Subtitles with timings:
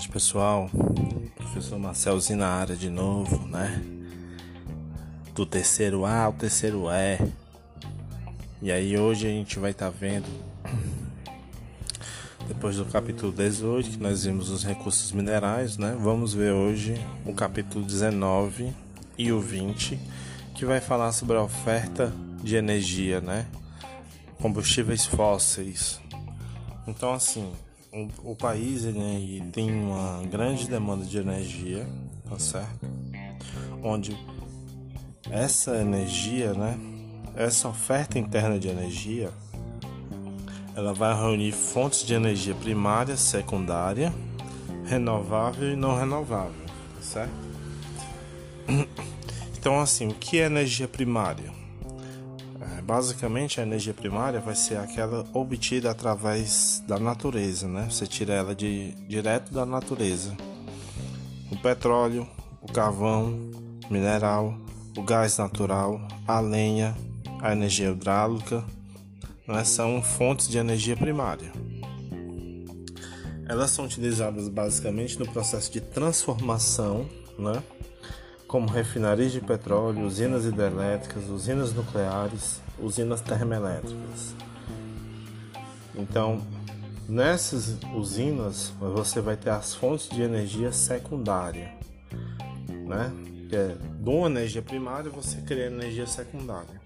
[0.00, 0.70] tarde, pessoal.
[1.36, 3.82] Professor Marcelzinho na área de novo, né?
[5.34, 7.18] Do terceiro A ao terceiro E.
[8.62, 10.26] E aí hoje a gente vai estar tá vendo
[12.48, 15.96] depois do capítulo 18, que nós vimos os recursos minerais, né?
[16.00, 16.94] Vamos ver hoje
[17.26, 18.72] o capítulo 19
[19.18, 19.98] e o 20,
[20.54, 22.12] que vai falar sobre a oferta
[22.42, 23.46] de energia, né?
[24.40, 26.00] Combustíveis fósseis.
[26.86, 27.52] Então assim,
[27.92, 31.86] o, o país ele tem uma grande demanda de energia,
[32.28, 32.86] tá certo?
[33.82, 34.16] Onde
[35.30, 36.78] essa energia, né,
[37.34, 39.30] essa oferta interna de energia,
[40.74, 44.12] ela vai reunir fontes de energia primária, secundária,
[44.86, 46.64] renovável e não renovável,
[46.96, 47.50] tá certo?
[49.58, 51.52] Então, assim, o que é energia primária?
[52.90, 57.86] Basicamente a energia primária vai ser aquela obtida através da natureza, né?
[57.88, 60.36] Você tira ela de direto da natureza.
[61.52, 62.26] O petróleo,
[62.60, 63.38] o carvão,
[63.88, 64.58] mineral,
[64.96, 66.96] o gás natural, a lenha,
[67.40, 68.64] a energia hidráulica,
[69.46, 69.62] né?
[69.62, 71.52] são fontes de energia primária.
[73.48, 77.62] Elas são utilizadas basicamente no processo de transformação, né?
[78.48, 84.34] como refinarias de petróleo, usinas hidrelétricas, usinas nucleares, usinas termoelétricas.
[85.94, 86.40] Então,
[87.08, 91.72] nessas usinas você vai ter as fontes de energia secundária,
[92.86, 93.12] né?
[93.48, 96.80] Que é de uma energia primária você cria energia secundária.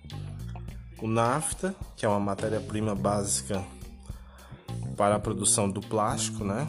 [1.00, 3.62] O nafta, que é uma matéria-prima básica
[4.96, 6.66] para a produção do plástico, né?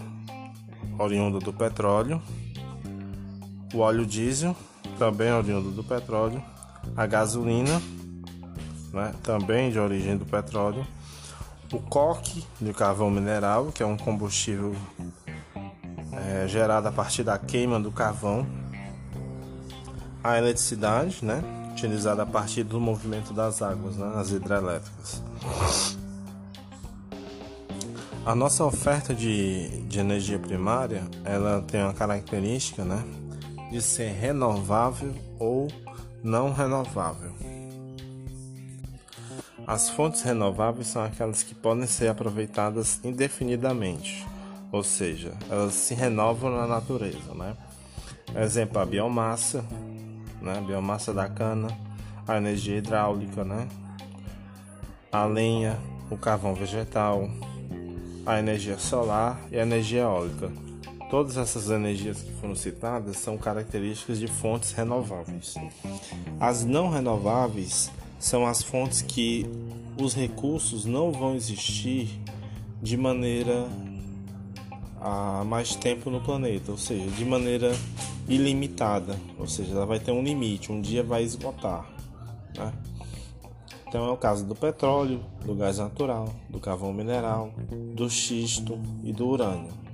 [0.99, 2.21] Oriunda do petróleo.
[3.73, 4.55] O óleo diesel,
[4.97, 6.43] também oriundo do petróleo,
[6.95, 7.81] a gasolina,
[8.95, 10.87] né, também de origem do petróleo,
[11.71, 14.73] o coque de carvão mineral, que é um combustível
[16.13, 18.47] é, gerado a partir da queima do carvão,
[20.23, 25.21] a eletricidade, né, utilizada a partir do movimento das águas, né, as hidrelétricas.
[28.25, 33.03] A nossa oferta de, de energia primária, ela tem uma característica, né,
[33.69, 35.67] de ser renovável ou
[36.23, 37.33] não renovável.
[39.67, 44.23] As fontes renováveis são aquelas que podem ser aproveitadas indefinidamente,
[44.71, 47.57] ou seja, elas se renovam na natureza, né?
[48.35, 49.65] Exemplo, a biomassa,
[50.39, 50.59] né?
[50.59, 51.67] A biomassa da cana,
[52.27, 53.67] a energia hidráulica, né?
[55.11, 55.79] A lenha,
[56.11, 57.27] o carvão vegetal,
[58.23, 60.51] a energia solar e a energia eólica.
[61.09, 65.55] Todas essas energias que foram citadas são características de fontes renováveis.
[66.39, 67.89] As não renováveis
[68.25, 69.45] são as fontes que
[70.01, 72.09] os recursos não vão existir
[72.81, 73.67] de maneira
[74.99, 77.71] a mais tempo no planeta, ou seja, de maneira
[78.27, 81.87] ilimitada, ou seja, ela vai ter um limite, um dia vai esgotar.
[82.57, 82.73] Né?
[83.87, 87.53] Então é o caso do petróleo, do gás natural, do carvão mineral,
[87.93, 89.85] do xisto e do urânio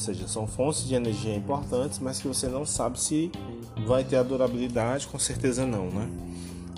[0.00, 3.30] seja, são fontes de energia importantes, mas que você não sabe se
[3.86, 6.08] vai ter a durabilidade, com certeza não, né?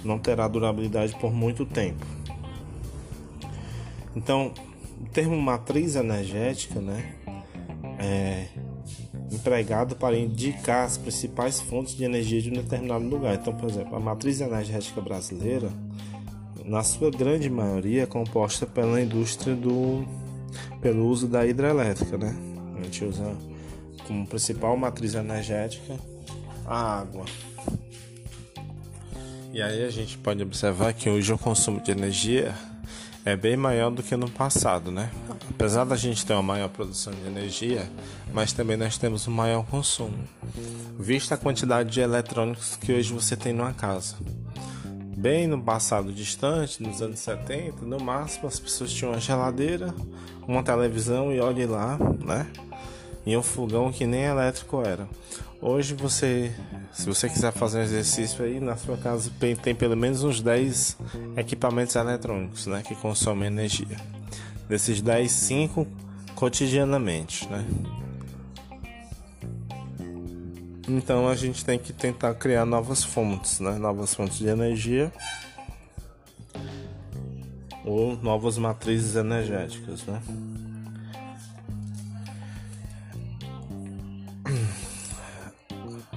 [0.04, 2.04] Não terá durabilidade por muito tempo.
[4.14, 4.52] Então,
[5.00, 7.14] o termo matriz energética, né,
[7.98, 8.46] é
[9.30, 13.34] empregado para indicar as principais fontes de energia de um determinado lugar.
[13.34, 15.70] Então, por exemplo, a matriz energética brasileira,
[16.64, 20.04] na sua grande maioria, é composta pela indústria do
[20.80, 22.36] pelo uso da hidrelétrica, né?
[22.76, 23.36] A gente usa
[24.06, 25.96] como principal matriz energética
[26.66, 27.24] a água.
[29.52, 32.54] E aí a gente pode observar que hoje o consumo de energia
[33.22, 35.10] é bem maior do que no passado, né?
[35.50, 37.86] Apesar da gente ter uma maior produção de energia,
[38.32, 40.16] mas também nós temos um maior consumo,
[40.98, 44.16] vista a quantidade de eletrônicos que hoje você tem numa casa.
[45.14, 49.94] Bem no passado distante, nos anos 70, no máximo as pessoas tinham uma geladeira,
[50.48, 52.46] uma televisão e olhe lá, né?
[53.24, 55.08] E um fogão que nem elétrico era.
[55.60, 56.52] Hoje você,
[56.92, 59.30] se você quiser fazer um exercício aí na sua casa,
[59.62, 60.96] tem, pelo menos uns 10
[61.36, 63.96] equipamentos eletrônicos, né, que consomem energia.
[64.68, 65.86] Desses 10, 5
[66.34, 67.64] cotidianamente, né?
[70.88, 73.78] Então a gente tem que tentar criar novas fontes, né?
[73.78, 75.12] Novas fontes de energia
[77.84, 80.20] ou novas matrizes energéticas, né?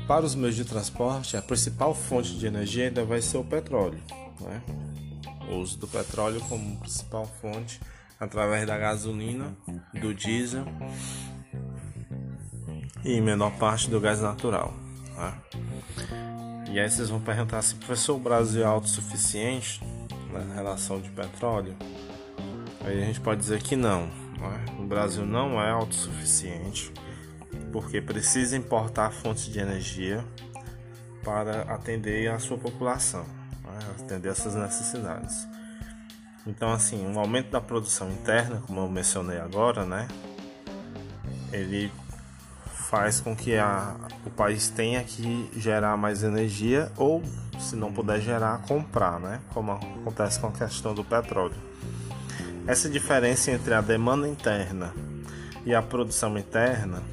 [0.07, 3.99] Para os meios de transporte, a principal fonte de energia ainda vai ser o petróleo.
[4.39, 4.61] Né?
[5.49, 7.79] O uso do petróleo como principal fonte
[8.19, 9.55] através da gasolina,
[9.99, 10.65] do diesel
[13.03, 14.73] e em menor parte do gás natural.
[15.17, 15.33] Né?
[16.71, 19.81] E aí vocês vão perguntar se professor, o Brasil é autossuficiente
[20.31, 21.75] na relação de petróleo?
[22.81, 24.01] Aí a gente pode dizer que não.
[24.05, 24.65] Né?
[24.77, 26.93] O Brasil não é autossuficiente
[27.75, 30.23] porque precisa importar fontes de energia
[31.25, 33.25] para atender a sua população,
[33.65, 33.79] né?
[33.99, 35.45] atender essas necessidades.
[36.47, 40.07] Então, assim, um aumento da produção interna, como eu mencionei agora, né,
[41.51, 41.91] ele
[42.89, 43.93] faz com que a,
[44.25, 47.21] o país tenha que gerar mais energia ou,
[47.59, 51.57] se não puder gerar, comprar, né, como acontece com a questão do petróleo.
[52.65, 54.93] Essa diferença entre a demanda interna
[55.65, 57.03] e a produção interna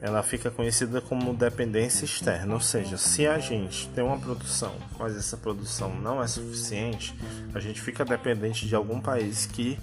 [0.00, 5.14] ela fica conhecida como dependência externa, ou seja, se a gente tem uma produção, mas
[5.14, 7.14] essa produção não é suficiente,
[7.54, 9.78] a gente fica dependente de algum país que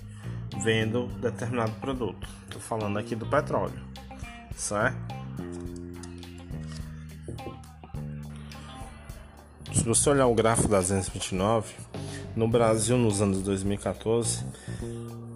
[0.64, 2.28] venda determinado produto.
[2.46, 3.80] Estou falando aqui do petróleo,
[4.56, 4.98] certo?
[9.72, 11.76] Se você olhar o gráfico da 229,
[12.36, 14.44] no Brasil nos anos 2014,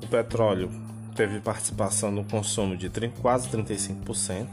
[0.04, 0.91] o petróleo
[1.22, 2.90] teve participação no consumo de
[3.22, 4.48] quase 35%,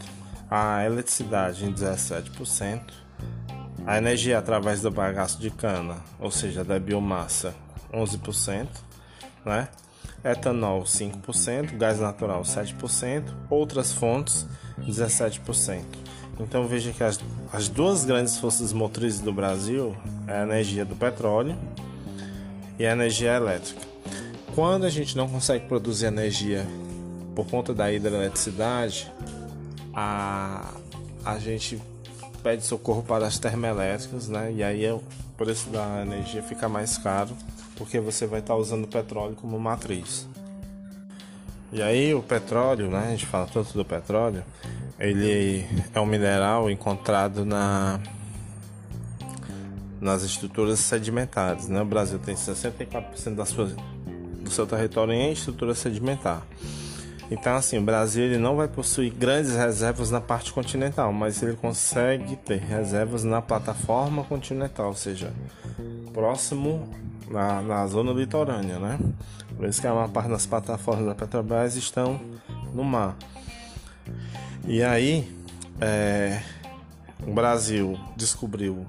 [0.50, 2.82] a eletricidade em 17%,
[3.86, 7.54] a energia através do bagaço de cana, ou seja, da biomassa,
[7.90, 8.68] 11%,
[9.46, 9.68] né?
[10.22, 14.46] etanol 5%, gás natural 7%, outras fontes
[14.78, 15.84] 17%.
[16.38, 17.18] Então veja que as,
[17.50, 21.56] as duas grandes forças motrizes do Brasil é a energia do petróleo
[22.78, 23.88] e a energia elétrica.
[24.58, 26.66] Quando a gente não consegue produzir energia
[27.32, 29.08] por conta da hidroeletricidade,
[29.94, 30.75] a,
[31.25, 31.81] a gente
[32.43, 34.52] pede socorro para as termoelétricas, né?
[34.52, 35.00] E aí o
[35.37, 37.31] preço da energia fica mais caro
[37.76, 40.26] porque você vai estar usando o petróleo como matriz.
[41.72, 43.04] E aí o petróleo, né?
[43.06, 44.43] A gente fala tanto do petróleo,
[44.99, 45.64] ele
[45.94, 48.00] é um mineral encontrado na
[50.00, 51.81] nas estruturas sedimentares, né?
[51.81, 53.70] O Brasil tem 64% da sua,
[54.48, 56.42] do seu território em estrutura sedimentar.
[57.30, 61.54] Então, assim, o Brasil ele não vai possuir grandes reservas na parte continental, mas ele
[61.56, 65.30] consegue ter reservas na plataforma continental, ou seja,
[66.14, 66.88] próximo
[67.30, 68.98] na, na zona litorânea, né?
[69.54, 72.18] Por isso que a maior parte das plataformas da Petrobras estão
[72.72, 73.14] no mar.
[74.66, 75.30] E aí,
[75.80, 76.40] é,
[77.26, 78.86] o Brasil descobriu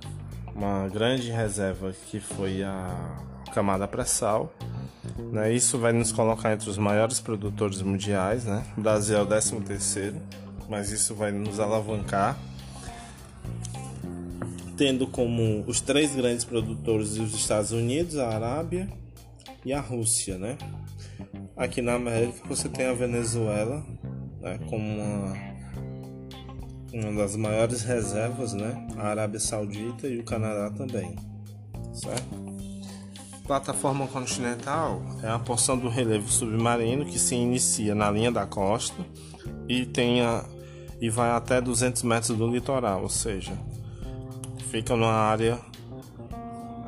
[0.56, 2.96] uma grande reserva que foi a
[3.54, 4.54] camada pré-sal
[5.32, 5.54] né?
[5.54, 8.46] Isso vai nos colocar entre os maiores produtores mundiais.
[8.46, 8.64] Né?
[8.78, 10.22] O Brasil é o 13 terceiro,
[10.68, 12.38] mas isso vai nos alavancar.
[14.78, 18.90] Tendo como os três grandes produtores os Estados Unidos, a Arábia
[19.66, 20.38] e a Rússia.
[20.38, 20.58] Né?
[21.56, 23.86] Aqui na América você tem a Venezuela
[24.40, 24.58] né?
[24.70, 25.34] como uma,
[26.94, 28.88] uma das maiores reservas, né?
[28.98, 31.16] a Arábia Saudita e o Canadá também.
[31.94, 32.59] Certo?
[33.50, 39.04] Plataforma continental é a porção do relevo submarino que se inicia na linha da costa
[39.68, 40.44] e, tenha,
[41.02, 43.58] e vai até 200 metros do litoral, ou seja,
[44.70, 45.58] fica numa área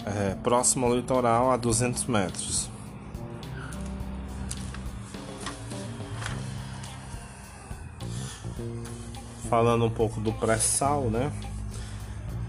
[0.05, 2.69] é, próxima ao litoral a 200 metros.
[9.49, 11.31] Falando um pouco do pré-sal, né?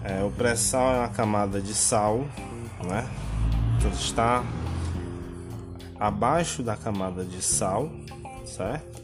[0.05, 2.27] É, o pré-sal é uma camada de sal,
[2.85, 3.09] né?
[3.89, 4.45] Está
[5.99, 7.91] abaixo da camada de sal,
[8.45, 9.03] certo?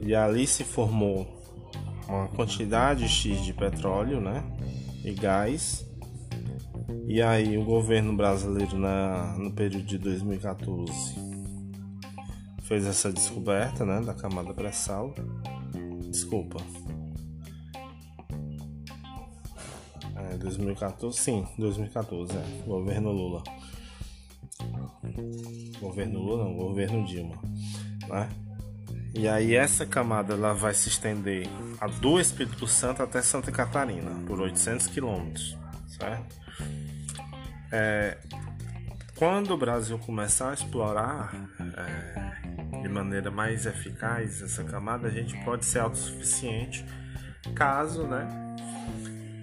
[0.00, 1.26] E ali se formou
[2.08, 4.42] uma quantidade X de petróleo, né?
[5.04, 5.86] E gás.
[7.06, 11.14] E aí o governo brasileiro na, no período de 2014
[12.62, 15.14] fez essa descoberta, né, da camada pré-sal.
[16.10, 16.58] Desculpa.
[20.16, 23.42] É, 2014, sim, 2014, é, governo Lula.
[25.80, 27.40] Governo Lula, não, governo Dilma,
[28.08, 28.28] né?
[29.14, 31.46] E aí essa camada ela vai se estender
[31.80, 35.56] a do Espírito Santo até Santa Catarina, por 800 quilômetros,
[35.86, 36.36] certo?
[37.70, 38.18] É,
[39.16, 41.32] quando o Brasil começar a explorar
[41.76, 46.84] é, de maneira mais eficaz essa camada, a gente pode ser autossuficiente
[47.54, 48.26] caso, né,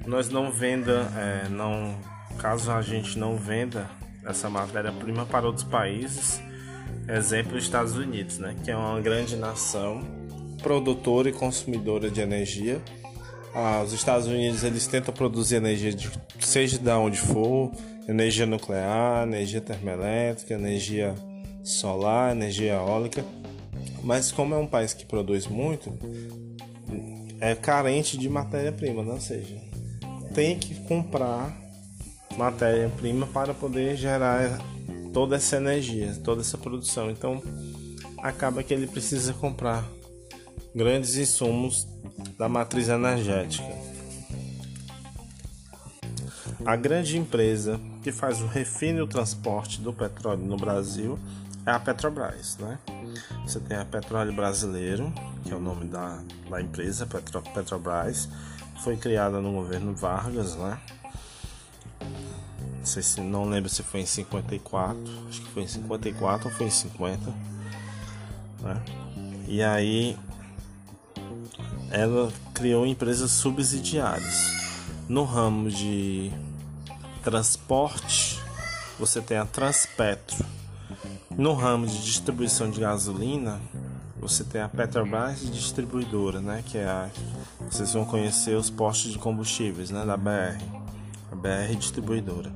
[0.05, 1.97] nós não venda, é, não,
[2.37, 3.89] caso a gente não venda
[4.25, 6.41] essa matéria-prima para outros países,
[7.07, 10.01] exemplo Estados Unidos, né, que é uma grande nação
[10.61, 12.81] produtora e consumidora de energia.
[13.53, 16.09] Ah, os Estados Unidos eles tentam produzir energia de,
[16.39, 17.71] seja de onde for,
[18.07, 21.13] energia nuclear, energia termoelétrica, energia
[21.63, 23.25] solar, energia eólica.
[24.03, 25.91] Mas como é um país que produz muito,
[27.39, 29.13] é carente de matéria-prima, né?
[29.13, 29.55] ou seja,
[30.33, 31.59] tem que comprar
[32.37, 34.59] matéria-prima para poder gerar
[35.13, 37.09] toda essa energia, toda essa produção.
[37.09, 37.41] Então,
[38.21, 39.83] acaba que ele precisa comprar
[40.73, 41.87] grandes insumos
[42.37, 43.91] da matriz energética.
[46.65, 51.17] A grande empresa que faz o refino e o transporte do petróleo no Brasil
[51.65, 52.77] é a Petrobras, né?
[53.45, 55.11] Você tem a Petróleo Brasileiro,
[55.43, 56.19] que é o nome da,
[56.49, 58.29] da empresa, Petro, Petrobras,
[58.83, 60.79] foi criada no governo Vargas, né?
[62.81, 66.55] Não sei se não lembro se foi em 54, acho que foi em 54 ou
[66.55, 67.31] foi em 50,
[68.63, 68.81] né?
[69.47, 70.17] E aí
[71.91, 74.51] ela criou empresas subsidiárias.
[75.07, 76.31] No ramo de
[77.23, 78.41] transporte,
[78.97, 80.43] você tem a Transpetro.
[81.29, 83.61] No ramo de distribuição de gasolina,
[84.19, 87.09] você tem a Petrobras Distribuidora, né, que é a
[87.69, 90.80] vocês vão conhecer os postos de combustíveis, né, da BR,
[91.41, 92.51] BR Distribuidora.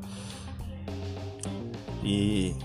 [2.03, 2.55] E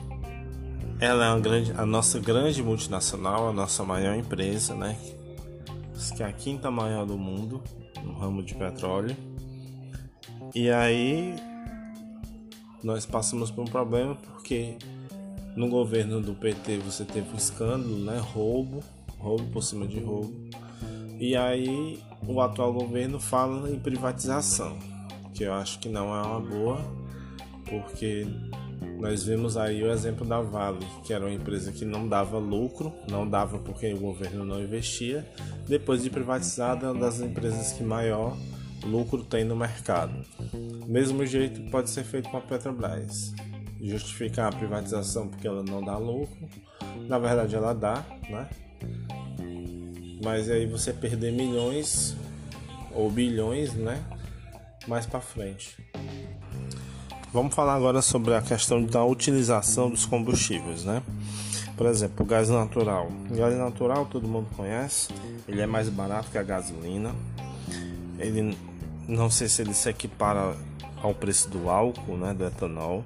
[1.00, 4.96] ela é grande, a nossa grande multinacional, a nossa maior empresa, né,
[6.16, 7.62] que é a quinta maior do mundo
[8.04, 9.16] no ramo de petróleo.
[10.54, 11.34] E aí
[12.82, 14.76] nós passamos por um problema porque
[15.56, 18.18] no governo do PT você teve um escândalo, né?
[18.18, 18.82] Roubo,
[19.18, 20.32] roubo por cima de roubo.
[21.18, 24.78] E aí o atual governo fala em privatização,
[25.40, 26.78] que eu acho que não é uma boa,
[27.64, 28.26] porque
[28.98, 32.92] nós vimos aí o exemplo da Vale, que era uma empresa que não dava lucro,
[33.10, 35.26] não dava porque o governo não investia.
[35.66, 38.36] Depois de privatizada, é uma das empresas que maior
[38.84, 40.12] lucro tem no mercado.
[40.86, 43.32] Mesmo jeito pode ser feito com a Petrobras.
[43.80, 46.50] Justificar a privatização porque ela não dá lucro.
[47.08, 48.46] Na verdade ela dá, né?
[50.22, 52.14] Mas aí você perder milhões
[52.94, 54.04] ou bilhões, né?
[54.86, 55.76] Mais para frente.
[57.32, 61.02] Vamos falar agora sobre a questão da utilização dos combustíveis, né?
[61.76, 63.08] Por exemplo, o gás natural.
[63.30, 65.12] O gás natural todo mundo conhece,
[65.46, 67.14] ele é mais barato que a gasolina.
[68.18, 68.56] Ele
[69.08, 70.56] não sei se ele se equipara
[71.02, 73.04] ao preço do álcool, né, do etanol.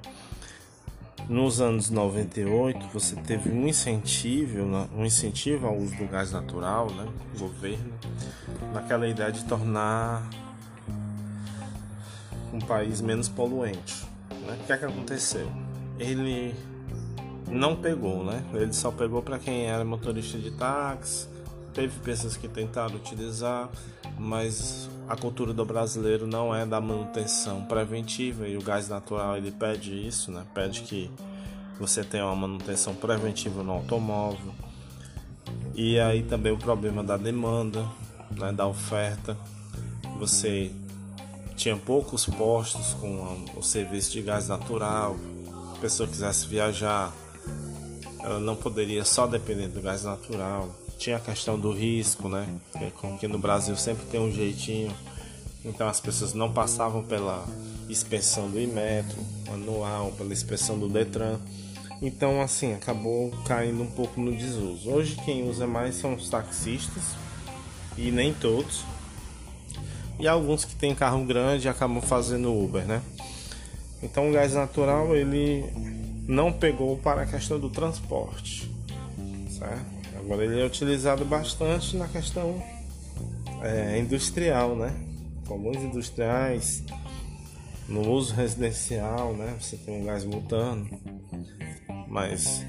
[1.28, 6.90] Nos anos 98 você teve um incentivo, né, um incentivo ao uso do gás natural,
[6.90, 7.92] né, do governo,
[8.72, 10.28] naquela ideia de tornar
[12.54, 14.06] um país menos poluente.
[14.30, 14.58] Né?
[14.62, 15.50] O que é que aconteceu?
[15.98, 16.54] Ele
[17.48, 18.42] não pegou, né?
[18.54, 21.28] Ele só pegou para quem era motorista de táxi,
[21.74, 23.68] Teve pessoas que tentaram utilizar,
[24.16, 29.50] mas a cultura do brasileiro não é da manutenção preventiva e o gás natural ele
[29.50, 30.44] pede isso, né?
[30.54, 31.10] Pede que
[31.78, 34.54] você tenha uma manutenção preventiva no automóvel.
[35.74, 37.84] E aí também o problema da demanda,
[38.30, 39.36] né, da oferta.
[40.20, 40.70] Você
[41.56, 45.16] tinha poucos postos com o serviço de gás natural.
[45.16, 47.12] Se a pessoa quisesse viajar,
[48.20, 52.46] ela não poderia só depender do gás natural tinha a questão do risco, né?
[53.18, 54.94] Que no Brasil sempre tem um jeitinho.
[55.64, 57.44] Então as pessoas não passavam pela
[57.88, 59.18] inspeção do Imetro
[59.52, 61.38] anual, pela inspeção do Detran.
[62.02, 64.90] Então assim, acabou caindo um pouco no desuso.
[64.90, 67.02] Hoje quem usa mais são os taxistas
[67.96, 68.82] e nem todos.
[70.18, 73.02] E alguns que têm carro grande acabam fazendo Uber, né?
[74.02, 75.64] Então o gás natural ele
[76.26, 78.70] não pegou para a questão do transporte,
[79.48, 79.94] certo?
[80.16, 82.62] Agora ele é utilizado bastante na questão
[83.62, 84.94] é, industrial, né?
[85.46, 86.82] Comuns industriais,
[87.88, 89.56] no uso residencial, né?
[89.60, 90.88] Você tem um gás butano,
[92.08, 92.64] mas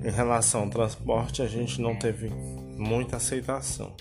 [0.00, 2.28] em relação ao transporte a gente não teve
[2.76, 3.92] muita aceitação.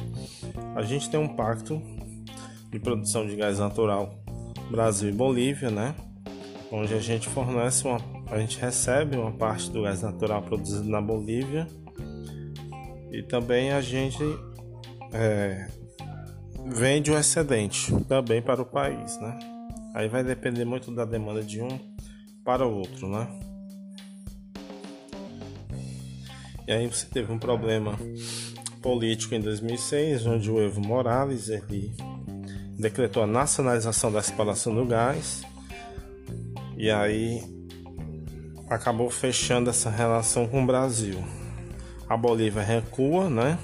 [0.75, 1.81] A gente tem um pacto
[2.75, 4.19] de produção de gás natural
[4.69, 5.95] Brasil e Bolívia, né?
[6.69, 10.99] Onde a gente fornece uma, a gente recebe uma parte do gás natural produzido na
[10.99, 11.67] Bolívia
[13.11, 14.21] e também a gente
[15.13, 15.67] é,
[16.65, 19.39] vende o excedente também para o país, né?
[19.93, 21.79] Aí vai depender muito da demanda de um
[22.43, 23.27] para o outro, né?
[26.67, 27.97] E aí você teve um problema
[28.81, 31.93] político em 2006, onde o Evo Morales ele
[32.77, 35.43] decretou a nacionalização da exploração do gás
[36.77, 37.43] e aí
[38.69, 41.23] acabou fechando essa relação com o Brasil
[42.07, 43.57] a Bolívia recua, né?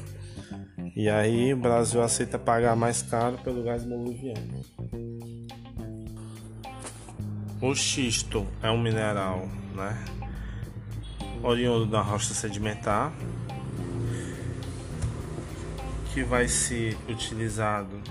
[0.96, 4.62] E aí o Brasil aceita pagar mais caro pelo gás boliviano.
[7.62, 10.04] O xisto é um mineral, né?
[11.44, 13.14] Oriundo da rocha sedimentar
[16.14, 18.02] que vai ser utilizado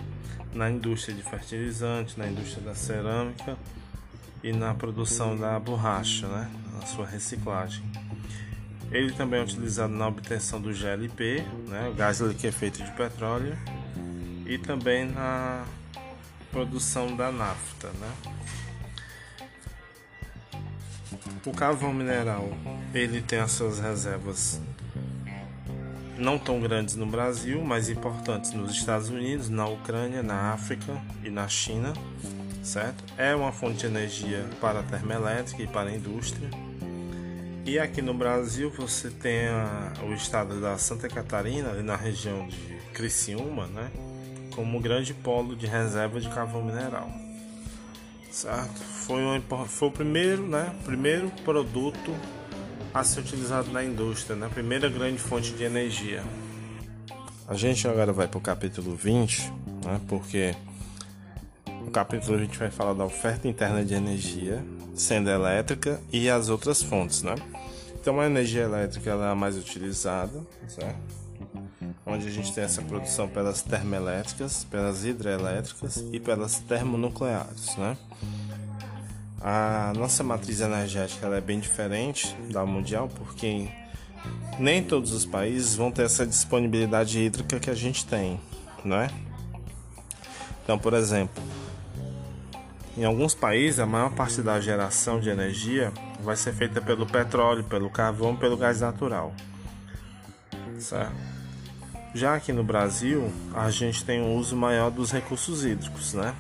[0.53, 3.57] na indústria de fertilizantes, na indústria da cerâmica
[4.43, 6.51] e na produção da borracha, né?
[6.75, 7.85] na sua reciclagem.
[8.91, 11.89] Ele também é utilizado na obtenção do GLP, né?
[11.89, 13.57] o gás liquefeito de petróleo,
[14.47, 15.65] e também na
[16.51, 17.89] produção da nafta.
[17.89, 18.13] Né?
[21.47, 22.49] O carvão mineral
[22.93, 24.61] ele tem as suas reservas
[26.21, 31.31] não tão grandes no Brasil, mas importantes nos Estados Unidos, na Ucrânia, na África e
[31.31, 31.93] na China,
[32.63, 33.03] certo?
[33.17, 36.49] É uma fonte de energia para a termoelétrica e para a indústria.
[37.65, 42.79] E aqui no Brasil você tem a, o estado da Santa Catarina, na região de
[42.93, 43.91] Criciúma, né?
[44.55, 47.11] Como grande polo de reserva de carvão mineral.
[48.31, 48.81] Certo?
[48.81, 50.75] Foi, um, foi o primeiro, né?
[50.85, 52.15] Primeiro produto
[52.93, 54.53] a ser utilizado na indústria, na né?
[54.53, 56.23] primeira grande fonte de energia.
[57.47, 59.53] A gente agora vai para o capítulo 20,
[59.85, 60.55] né, porque
[61.85, 66.83] no capítulo 20 vai falar da oferta interna de energia, sendo elétrica e as outras
[66.83, 67.23] fontes.
[67.23, 67.35] Né?
[68.01, 71.21] Então a energia elétrica ela é a mais utilizada, certo?
[72.07, 77.77] onde a gente tem essa produção pelas termoelétricas, pelas hidrelétricas e pelas termonucleares.
[77.77, 77.97] Né?
[79.41, 83.69] A nossa matriz energética é bem diferente da mundial porque
[84.59, 88.39] nem todos os países vão ter essa disponibilidade hídrica que a gente tem,
[88.85, 89.09] não é?
[90.63, 91.43] Então, por exemplo,
[92.99, 95.91] em alguns países a maior parte da geração de energia
[96.23, 99.33] vai ser feita pelo petróleo, pelo carvão, pelo gás natural.
[100.79, 101.15] Certo?
[102.15, 106.35] Já aqui no Brasil, a gente tem um uso maior dos recursos hídricos, né?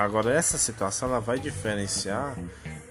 [0.00, 2.34] Agora essa situação ela vai diferenciar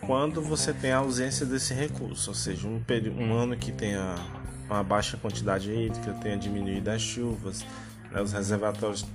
[0.06, 2.80] quando você tem a ausência desse recurso, ou seja, um,
[3.18, 4.14] um ano que tenha
[4.70, 7.66] uma baixa quantidade hídrica, tenha diminuído as chuvas,
[8.12, 9.08] né, os reservatórios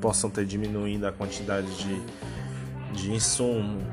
[0.00, 2.02] possam ter diminuído a quantidade de,
[2.94, 3.86] de insumo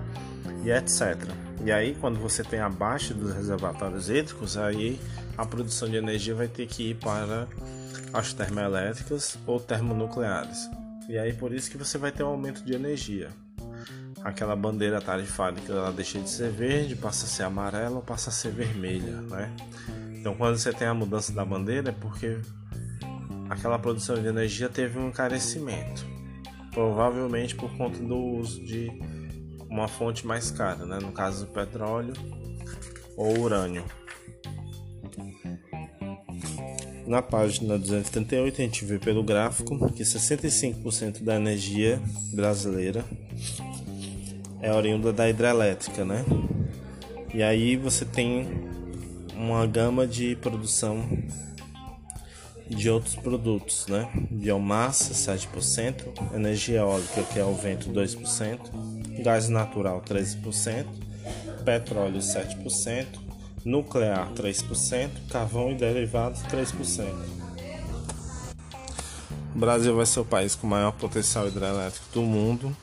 [0.64, 1.18] e etc.
[1.66, 4.98] E aí, quando você tem a baixa dos reservatórios hídricos, aí
[5.38, 7.46] a produção de energia vai ter que ir para
[8.14, 10.70] as termoelétricas ou termonucleares.
[11.10, 13.30] E aí por isso que você vai ter um aumento de energia.
[14.24, 18.34] Aquela bandeira tarifária ela deixa de ser verde, passa a ser amarela ou passa a
[18.34, 19.52] ser vermelha, né?
[20.14, 22.38] Então quando você tem a mudança da bandeira é porque
[23.50, 26.06] aquela produção de energia teve um encarecimento.
[26.72, 28.92] Provavelmente por conta do uso de
[29.68, 31.00] uma fonte mais cara, né?
[31.02, 32.14] no caso petróleo
[33.18, 33.84] ou urânio.
[37.10, 42.00] Na página 238 a gente vê pelo gráfico que 65% da energia
[42.32, 43.04] brasileira
[44.62, 46.24] é oriunda da hidrelétrica, né?
[47.34, 48.48] E aí você tem
[49.36, 51.04] uma gama de produção
[52.70, 54.08] de outros produtos, né?
[54.30, 60.86] Biomassa 7%, energia eólica que é o vento 2%, gás natural 13%,
[61.66, 63.29] petróleo 7%,
[63.66, 67.40] nuclear 3%, carvão e derivados 3%.
[69.56, 72.76] O Brasil vai ser o país com maior potencial hidrelétrico do mundo.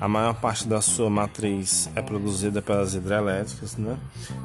[0.00, 3.98] A maior parte da sua matriz é produzida pelas hidrelétricas, né?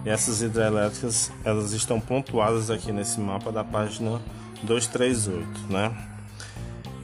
[0.05, 4.21] E essas hidrelétricas, elas estão pontuadas aqui nesse mapa da página
[4.63, 5.93] 238, né?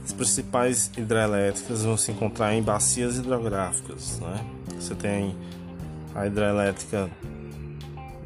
[0.03, 4.45] As principais hidrelétricas vão se encontrar em bacias hidrográficas, né?
[4.80, 5.36] Você tem
[6.15, 7.10] a hidrelétrica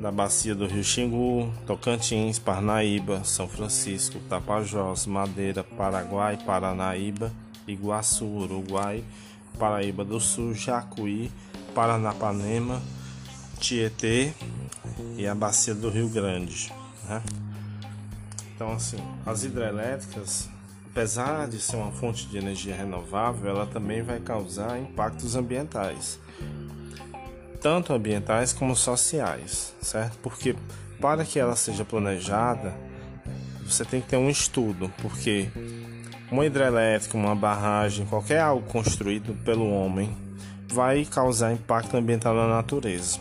[0.01, 7.31] da bacia do Rio Xingu, Tocantins, Parnaíba, São Francisco, Tapajós, Madeira, Paraguai, Paranaíba,
[7.67, 9.03] Iguaçu, Uruguai,
[9.59, 11.31] Paraíba do Sul, Jacuí,
[11.75, 12.81] Paranapanema,
[13.59, 14.33] Tietê
[15.15, 16.73] e a bacia do Rio Grande.
[17.07, 17.21] Né?
[18.55, 20.49] Então, assim, as hidrelétricas,
[20.89, 26.19] apesar de ser uma fonte de energia renovável, ela também vai causar impactos ambientais
[27.62, 30.17] tanto ambientais como sociais, certo?
[30.17, 30.56] Porque
[31.00, 32.74] para que ela seja planejada,
[33.63, 35.50] você tem que ter um estudo, porque
[36.32, 40.15] uma hidrelétrica, uma barragem, qualquer algo construído pelo homem
[40.67, 43.19] vai causar impacto ambiental na natureza.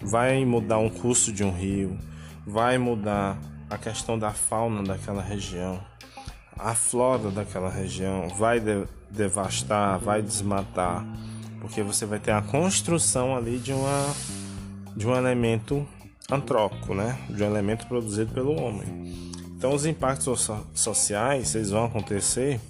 [0.00, 1.96] Vai mudar um curso de um rio,
[2.46, 3.38] vai mudar
[3.70, 5.80] a questão da fauna daquela região,
[6.58, 11.04] a flora daquela região, vai de devastar, vai desmatar
[11.60, 14.14] porque você vai ter a construção ali de uma
[14.96, 15.86] de um elemento
[16.30, 17.18] antrópico, né?
[17.30, 19.32] De um elemento produzido pelo homem.
[19.56, 22.60] Então os impactos so sociais eles vão acontecer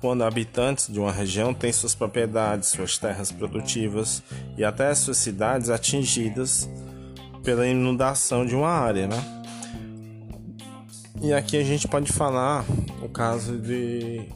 [0.00, 4.22] quando habitantes de uma região têm suas propriedades, suas terras produtivas
[4.56, 6.68] e até suas cidades atingidas
[7.44, 9.42] pela inundação de uma área, né?
[11.22, 12.64] E aqui a gente pode falar
[13.02, 14.26] o caso de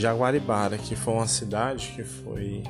[0.00, 2.62] Jaguaribara, que foi uma cidade que foi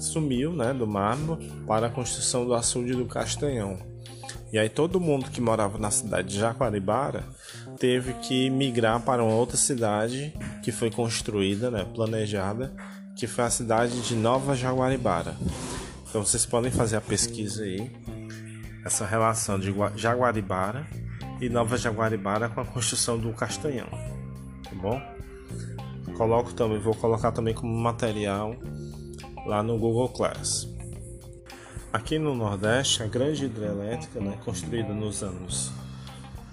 [0.00, 3.78] sumiu, né, do mármore para a construção do açude do Castanhão.
[4.52, 7.24] E aí todo mundo que morava na cidade de Jaguaribara
[7.78, 12.74] teve que migrar para uma outra cidade que foi construída, né, planejada,
[13.14, 15.36] que foi a cidade de Nova Jaguaribara.
[16.08, 17.90] Então vocês podem fazer a pesquisa aí,
[18.84, 20.86] essa relação de Jaguaribara
[21.40, 23.88] e Nova Jaguaribara com a construção do Castanhão,
[24.64, 25.19] tá bom?
[26.20, 28.54] Coloco também, vou colocar também como material
[29.46, 30.68] lá no Google Class.
[31.90, 35.72] Aqui no Nordeste, a grande hidrelétrica, né, construída nos anos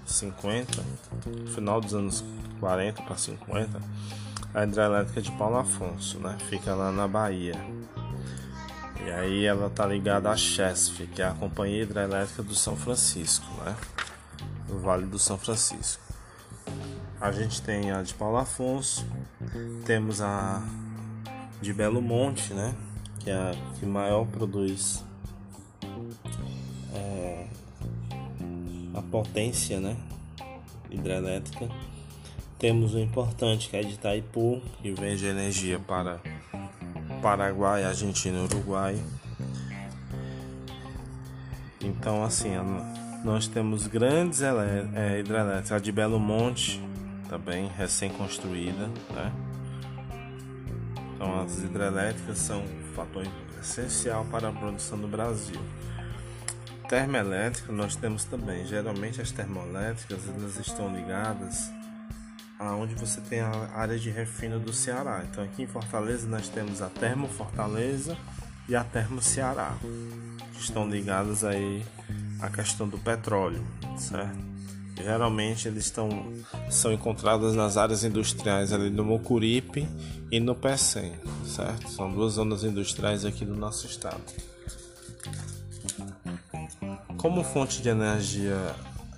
[0.06, 0.82] 50,
[1.54, 2.24] final dos anos
[2.62, 3.82] 40 para 50,
[4.54, 7.62] a hidrelétrica de Paulo Afonso, né, fica lá na Bahia.
[9.06, 13.46] E aí ela tá ligada à Chesf, que é a Companhia Hidrelétrica do São Francisco,
[13.66, 13.76] né,
[14.70, 16.07] no Vale do São Francisco.
[17.20, 19.06] A gente tem a de Paulo Afonso,
[19.86, 20.62] temos a
[21.60, 22.76] de Belo Monte, né?
[23.20, 25.04] Que é a que maior produz
[26.94, 27.48] é,
[28.94, 29.98] a potência, né?
[30.92, 31.68] Hidrelétrica.
[32.60, 36.20] Temos o importante que é de Itaipu, que vende energia para
[37.22, 38.96] Paraguai, Argentina e Uruguai.
[41.82, 42.52] Então, assim,
[43.24, 45.72] nós temos grandes é, hidrelétricas.
[45.72, 46.82] A de Belo Monte,
[47.30, 49.32] também recém-construída, né?
[51.16, 53.26] Então, as hidrelétricas são um fator
[53.60, 55.60] essencial para a produção do Brasil.
[56.88, 58.66] Termoelétrica nós temos também.
[58.66, 61.70] Geralmente as termoelétricas elas estão ligadas
[62.60, 65.24] aonde você tem a área de refino do Ceará.
[65.30, 68.18] Então aqui em Fortaleza nós temos a Termo Fortaleza
[68.70, 69.76] e a Termo Ceará,
[70.54, 71.86] que estão ligadas aí
[72.42, 73.64] à questão do petróleo,
[73.98, 74.57] certo?
[74.98, 76.10] Geralmente eles estão
[76.70, 79.88] são encontrados nas áreas industriais ali no Mucuripe
[80.32, 81.14] e no Pecém,
[81.46, 81.90] certo?
[81.90, 84.22] São duas zonas industriais aqui do nosso estado.
[87.18, 88.58] Como fonte de energia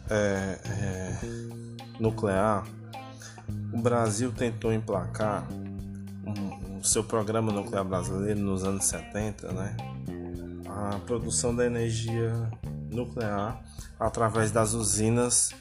[0.10, 1.20] é, é,
[2.00, 2.66] nuclear,
[3.72, 5.48] o Brasil tentou emplacar
[6.82, 9.78] o seu programa nuclear brasileiro nos anos 70, né?
[10.68, 12.34] A produção da energia
[12.92, 13.62] nuclear
[14.00, 15.54] através das usinas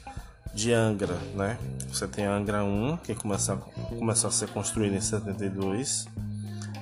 [0.53, 1.57] de Angra, né?
[1.87, 3.57] Você tem Angra 1, que começou,
[3.97, 6.07] começou a ser construída em 72,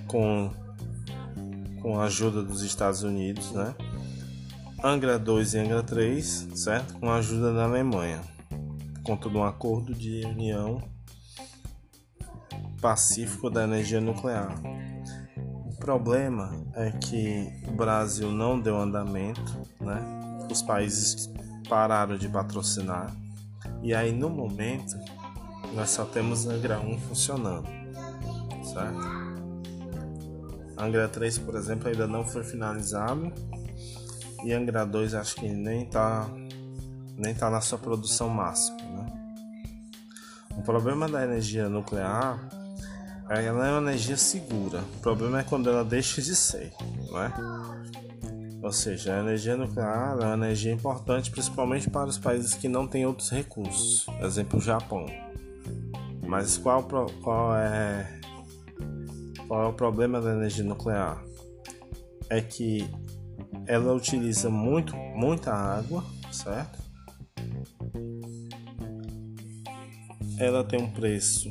[0.07, 0.51] com,
[1.81, 3.75] com a ajuda dos Estados Unidos, né?
[4.83, 6.99] Angra 2 e Angra 3, certo?
[6.99, 8.21] Com a ajuda da Alemanha,
[9.03, 10.81] de um acordo de união
[12.81, 14.55] pacífico da energia nuclear.
[15.65, 19.41] O problema é que o Brasil não deu andamento,
[19.79, 20.01] né?
[20.51, 21.29] Os países
[21.67, 23.13] pararam de patrocinar
[23.87, 24.99] e aí no momento
[25.73, 27.65] nós só temos Angra 1 funcionando,
[28.61, 28.99] certo?
[30.77, 33.31] Angra 3, por exemplo, ainda não foi finalizado
[34.43, 36.29] e Angra 2 acho que nem tá
[37.17, 39.05] nem tá na sua produção máxima, né?
[40.57, 42.45] O problema da energia nuclear
[43.29, 44.83] é que ela é uma energia segura.
[44.97, 46.73] O problema é quando ela deixa de ser,
[47.09, 47.33] não é?
[48.61, 52.87] Ou seja, a energia nuclear é uma energia importante principalmente para os países que não
[52.87, 55.05] têm outros recursos, exemplo o Japão.
[56.25, 56.83] Mas qual,
[57.21, 58.19] qual, é,
[59.47, 61.23] qual é o problema da energia nuclear?
[62.29, 62.89] É que
[63.65, 66.79] ela utiliza muito, muita água, certo?
[70.37, 71.49] Ela tem um preço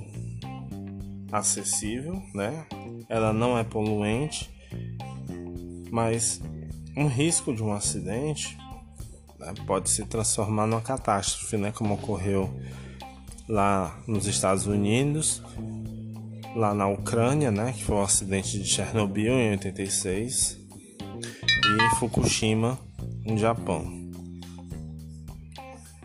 [1.33, 2.67] acessível, né?
[3.09, 4.51] Ela não é poluente,
[5.91, 6.41] mas
[6.97, 8.57] um risco de um acidente
[9.39, 12.51] né, pode se transformar numa catástrofe, né, como ocorreu
[13.49, 15.43] lá nos Estados Unidos,
[16.55, 20.59] lá na Ucrânia, né, que foi o acidente de Chernobyl em 86,
[21.67, 22.79] e Fukushima,
[23.25, 24.07] no Japão.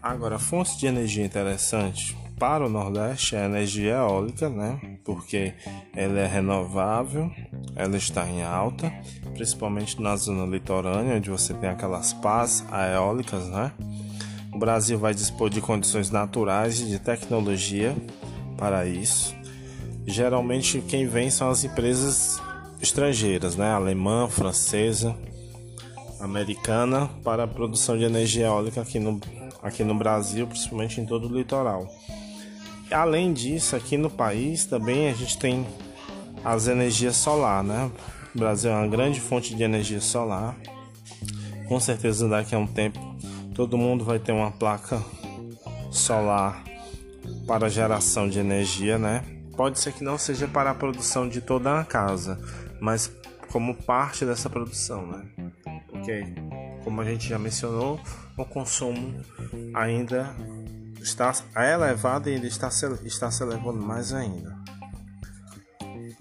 [0.02, 4.98] Agora, fontes de energia interessante para o Nordeste é a energia eólica, né?
[5.06, 5.54] Porque
[5.96, 7.32] ela é renovável,
[7.76, 8.92] ela está em alta,
[9.42, 13.72] principalmente na zona litorânea, onde você tem aquelas pás eólicas, né?
[14.54, 17.96] O Brasil vai dispor de condições naturais e de tecnologia
[18.56, 19.36] para isso.
[20.06, 22.40] Geralmente quem vem são as empresas
[22.80, 23.72] estrangeiras, né?
[23.72, 25.18] Alemã, francesa,
[26.20, 29.20] americana para a produção de energia eólica aqui no,
[29.64, 31.92] aqui no Brasil, principalmente em todo o litoral.
[32.92, 35.66] Além disso, aqui no país também a gente tem
[36.46, 37.90] as energias solar, né?
[38.34, 40.56] O Brasil é uma grande fonte de energia solar.
[41.68, 43.00] Com certeza daqui a um tempo
[43.54, 45.02] todo mundo vai ter uma placa
[45.92, 46.64] solar
[47.46, 49.24] para geração de energia, né?
[49.56, 52.40] Pode ser que não seja para a produção de toda a casa,
[52.80, 53.12] mas
[53.52, 55.26] como parte dessa produção, né?
[55.90, 56.24] Porque,
[56.84, 58.00] como a gente já mencionou,
[58.38, 59.22] o consumo
[59.74, 60.34] ainda
[61.02, 64.61] está elevado e ainda está se, está se elevando mais ainda.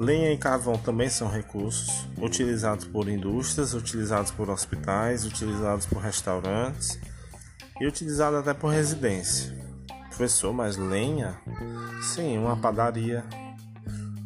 [0.01, 6.99] Lenha e carvão também são recursos utilizados por indústrias, utilizados por hospitais, utilizados por restaurantes
[7.79, 9.55] e utilizados até por residência.
[10.09, 11.39] Professor, mas lenha?
[12.03, 13.23] Sim, uma padaria,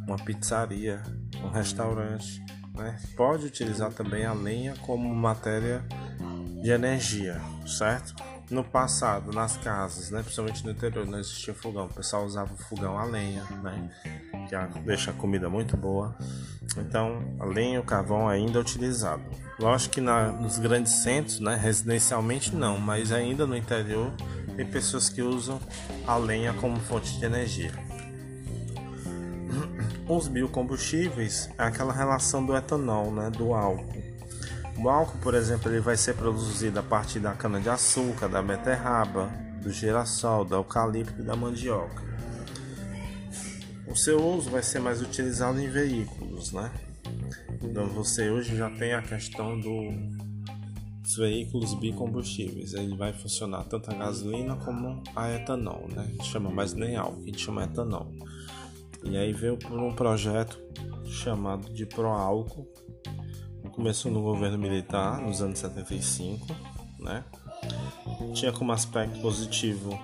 [0.07, 1.03] uma pizzaria,
[1.43, 2.99] um restaurante né?
[3.17, 5.85] Pode utilizar também a lenha como matéria
[6.63, 8.15] de energia, certo?
[8.51, 11.87] No passado, nas casas, né, principalmente no interior, não existia fogão.
[11.87, 13.91] O pessoal usava o fogão a lenha, né,
[14.49, 16.15] que deixa a comida muito boa.
[16.77, 19.23] Então, a lenha e o carvão ainda é utilizado.
[19.59, 24.13] Lógico que na, nos grandes centros, né, residencialmente não, mas ainda no interior
[24.57, 25.59] tem pessoas que usam
[26.07, 27.73] a lenha como fonte de energia.
[30.07, 34.04] Os biocombustíveis é aquela relação do etanol, né, do álcool.
[34.77, 39.31] O álcool, por exemplo, ele vai ser produzido a partir da cana-de-açúcar, da beterraba,
[39.63, 42.03] do girassol, do eucalipto e da mandioca.
[43.87, 46.71] O seu uso vai ser mais utilizado em veículos, né?
[47.63, 49.91] Então você hoje já tem a questão do,
[51.01, 52.75] dos veículos bicombustíveis.
[52.75, 56.03] Ele vai funcionar tanto a gasolina como a etanol, né?
[56.03, 58.13] A gente chama mais nem álcool, a gente chama etanol.
[59.05, 60.59] E aí veio por um projeto
[61.07, 62.67] chamado de Proálcool.
[63.75, 66.47] Começou no governo militar nos anos 75,
[66.99, 67.25] né?
[68.33, 69.99] Tinha como aspecto positivo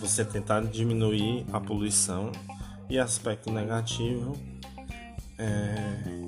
[0.00, 2.32] você tentar diminuir a poluição
[2.90, 4.36] e aspecto negativo
[5.38, 6.24] é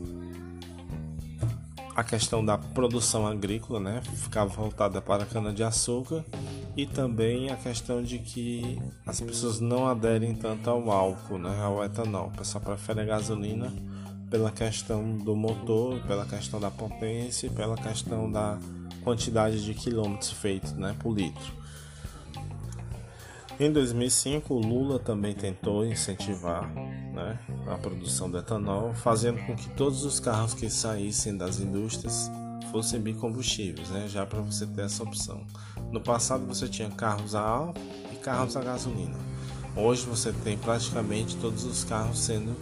[1.96, 4.02] a questão da produção agrícola, né?
[4.02, 6.22] Ficava voltada para a cana de açúcar
[6.76, 11.82] e também a questão de que as pessoas não aderem tanto ao álcool, né, ao
[11.82, 12.26] etanol.
[12.28, 13.72] O pessoal prefere a gasolina
[14.30, 18.58] pela questão do motor, pela questão da potência, pela questão da
[19.02, 21.54] quantidade de quilômetros feitos, né, por litro.
[23.58, 29.70] Em 2005, o Lula também tentou incentivar né, a produção do etanol, fazendo com que
[29.70, 32.30] todos os carros que saíssem das indústrias
[32.70, 34.06] fossem bicombustíveis, né?
[34.08, 35.40] Já para você ter essa opção.
[35.90, 37.80] No passado você tinha carros a álcool
[38.12, 39.16] e carros a gasolina.
[39.74, 42.54] Hoje você tem praticamente todos os carros sendo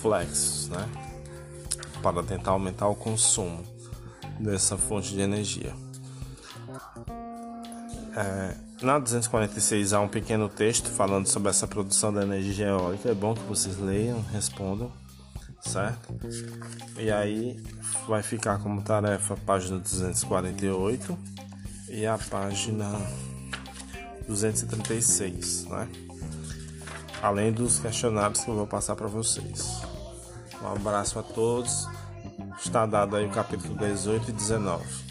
[0.00, 0.88] flex, né?
[2.02, 3.62] Para tentar aumentar o consumo
[4.38, 5.74] dessa fonte de energia.
[8.16, 13.10] É, na 246 há um pequeno texto falando sobre essa produção da energia eólica.
[13.10, 14.90] É bom que vocês leiam, respondam
[15.60, 16.14] certo?
[16.98, 17.62] E aí
[18.08, 21.18] vai ficar como tarefa a página 248
[21.90, 22.90] e a página
[24.26, 25.88] 236, né?
[27.22, 29.82] Além dos questionários que eu vou passar para vocês.
[30.62, 31.86] Um abraço a todos.
[32.58, 35.09] Está dado aí o capítulo 18 e 19.